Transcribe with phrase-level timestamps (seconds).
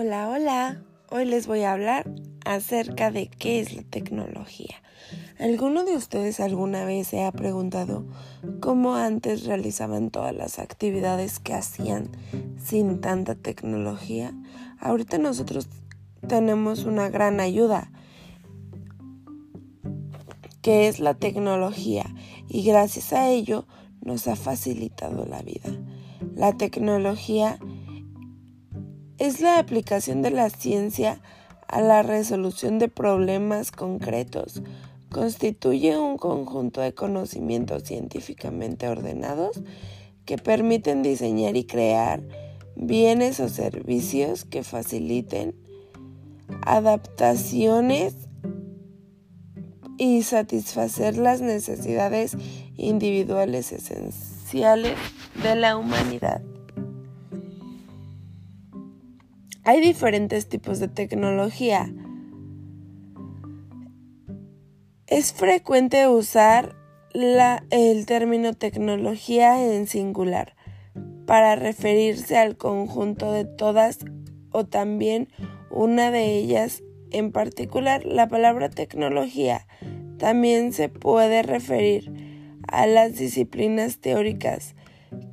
[0.00, 0.80] Hola, hola.
[1.10, 2.08] Hoy les voy a hablar
[2.44, 4.76] acerca de qué es la tecnología.
[5.40, 8.06] ¿Alguno de ustedes alguna vez se ha preguntado
[8.60, 12.10] cómo antes realizaban todas las actividades que hacían
[12.62, 14.32] sin tanta tecnología?
[14.78, 15.66] Ahorita nosotros
[16.28, 17.90] tenemos una gran ayuda
[20.62, 22.04] que es la tecnología
[22.46, 23.66] y gracias a ello
[24.00, 25.70] nos ha facilitado la vida.
[26.36, 27.77] La tecnología es
[29.40, 31.20] la aplicación de la ciencia
[31.66, 34.62] a la resolución de problemas concretos.
[35.10, 39.60] Constituye un conjunto de conocimientos científicamente ordenados
[40.24, 42.22] que permiten diseñar y crear
[42.76, 45.54] bienes o servicios que faciliten
[46.62, 48.14] adaptaciones
[49.98, 52.36] y satisfacer las necesidades
[52.76, 54.96] individuales esenciales
[55.42, 56.42] de la humanidad.
[59.68, 61.92] Hay diferentes tipos de tecnología.
[65.06, 66.74] Es frecuente usar
[67.12, 70.56] el término tecnología en singular
[71.26, 73.98] para referirse al conjunto de todas
[74.52, 75.28] o también
[75.70, 78.06] una de ellas en particular.
[78.06, 79.66] La palabra tecnología
[80.16, 84.74] también se puede referir a las disciplinas teóricas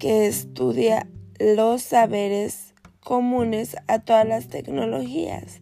[0.00, 2.73] que estudia los saberes
[3.04, 5.60] comunes a todas las tecnologías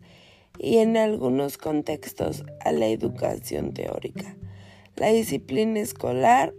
[0.59, 4.35] y en algunos contextos a la educación teórica.
[4.97, 6.55] La disciplina escolar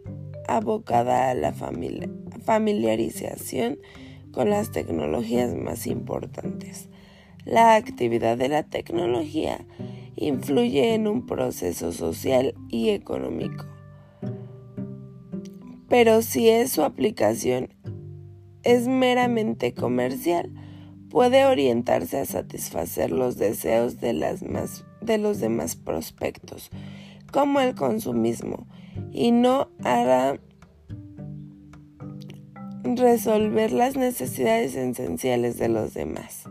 [0.48, 3.80] abocada a la familiarización
[4.32, 6.90] con las tecnologías más importantes.
[7.46, 9.66] La actividad de la tecnología
[10.16, 13.66] influye en un proceso social y económico.
[15.88, 17.74] Pero si es su aplicación
[18.64, 20.52] es meramente comercial,
[21.14, 24.14] puede orientarse a satisfacer los deseos de,
[25.02, 26.72] de los demás prospectos,
[27.32, 28.66] como el consumismo,
[29.12, 30.40] y no hará
[32.84, 36.46] resolver las necesidades esenciales de los demás.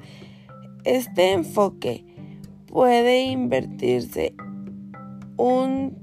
[0.84, 2.05] Este enfoque
[2.69, 4.33] puede invertirse
[5.39, 5.99] un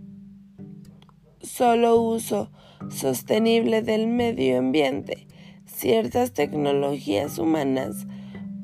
[1.40, 2.52] solo uso
[2.90, 5.28] sostenible del medio ambiente.
[5.66, 8.06] Ciertas tecnologías humanas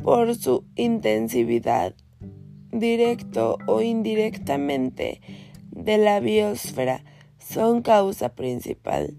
[0.06, 1.96] por su intensividad,
[2.72, 5.20] directo o indirectamente,
[5.72, 7.04] de la biosfera
[7.40, 9.18] son causa principal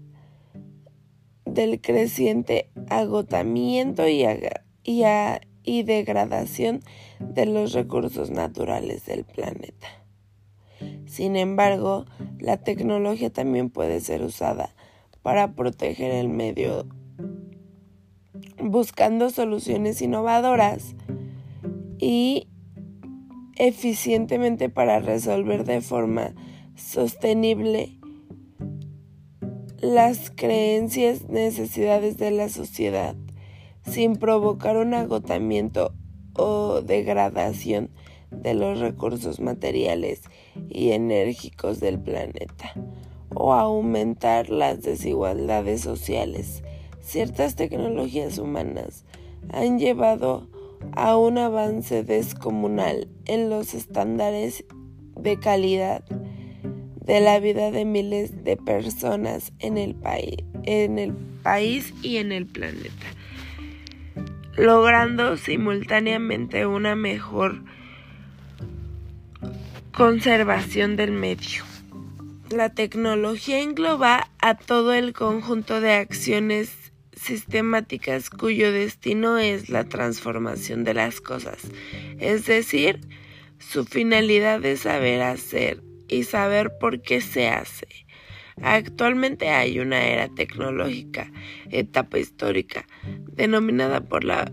[1.43, 4.23] del creciente agotamiento y,
[4.85, 6.79] y degradación
[7.19, 9.87] de los recursos naturales del planeta.
[11.05, 12.05] Sin embargo,
[12.39, 14.73] la tecnología también puede ser usada
[15.21, 16.87] para proteger el medio
[18.61, 20.95] buscando soluciones innovadoras
[21.99, 22.47] y
[23.55, 26.33] eficientemente para resolver de forma
[26.75, 27.97] sostenible
[29.79, 33.15] las creencias, necesidades de la sociedad,
[33.83, 35.93] sin provocar un agotamiento
[36.35, 37.89] o degradación
[38.31, 40.21] de los recursos materiales
[40.69, 42.73] y enérgicos del planeta,
[43.33, 46.63] o aumentar las desigualdades sociales
[47.07, 49.05] ciertas tecnologías humanas
[49.53, 50.49] han llevado
[50.91, 54.65] a un avance descomunal en los estándares
[55.15, 56.03] de calidad
[57.05, 59.95] de la vida de miles de personas en el,
[60.63, 61.13] en el
[61.43, 63.05] país y en el planeta,
[64.57, 67.63] logrando simultáneamente una mejor
[69.93, 71.63] conservación del medio.
[72.49, 76.86] La tecnología engloba a todo el conjunto de acciones
[77.19, 81.59] sistemáticas cuyo destino es la transformación de las cosas,
[82.19, 83.01] es decir,
[83.59, 87.87] su finalidad es saber hacer y saber por qué se hace.
[88.61, 91.31] Actualmente hay una era tecnológica,
[91.69, 92.87] etapa histórica,
[93.33, 94.51] denominada por la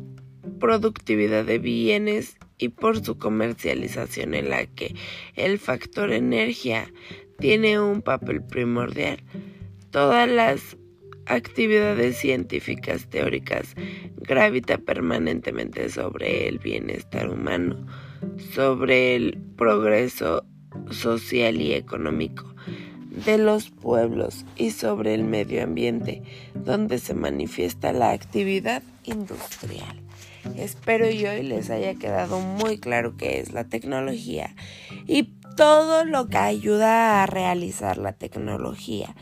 [0.61, 4.95] productividad de bienes y por su comercialización en la que
[5.37, 6.91] el factor energía
[7.39, 9.23] tiene un papel primordial.
[9.91, 10.77] Todas las
[11.27, 13.75] actividades científicas teóricas
[14.17, 17.87] gravita permanentemente sobre el bienestar humano,
[18.53, 20.45] sobre el progreso
[20.91, 22.55] social y económico
[23.25, 26.23] de los pueblos y sobre el medio ambiente
[26.55, 30.01] donde se manifiesta la actividad industrial.
[30.57, 34.55] Espero y hoy les haya quedado muy claro qué es la tecnología
[35.07, 39.15] y todo lo que ayuda a realizar la tecnología.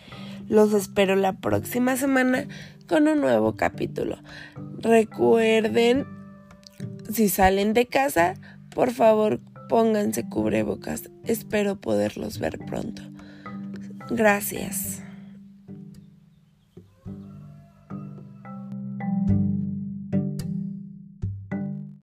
[0.49, 2.47] Los espero la próxima semana
[2.89, 4.19] con un nuevo capítulo.
[4.79, 6.07] Recuerden
[7.11, 8.35] si salen de casa,
[8.71, 11.11] por favor pónganse cubrebocas.
[11.25, 13.03] Espero poderlos ver pronto.
[14.11, 15.02] Gracias.